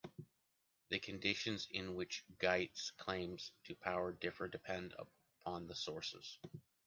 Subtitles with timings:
[0.89, 4.97] The conditions in which Gygès came to power differ, depending
[5.43, 6.39] upon the sources.